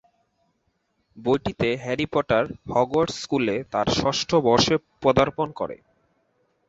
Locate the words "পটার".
2.13-2.43